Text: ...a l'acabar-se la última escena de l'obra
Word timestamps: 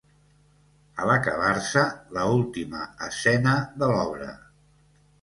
...a 1.03 1.05
l'acabar-se 1.09 1.85
la 2.19 2.25
última 2.39 2.83
escena 3.11 3.57
de 3.85 3.95
l'obra 3.97 4.37